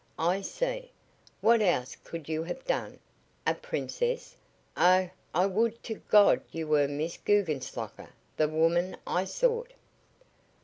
I 0.17 0.41
see. 0.41 0.89
What 1.41 1.61
else 1.61 1.95
could 1.95 2.27
you 2.27 2.41
have 2.41 2.65
done? 2.65 2.97
A 3.45 3.53
princess! 3.53 4.35
Oh, 4.75 5.11
I 5.31 5.45
would 5.45 5.83
to 5.83 6.01
God 6.09 6.41
you 6.51 6.65
were 6.65 6.87
Miss 6.87 7.17
Guggenslocker, 7.17 8.09
the 8.35 8.47
woman 8.47 8.97
I 9.05 9.25
sought!" 9.25 9.73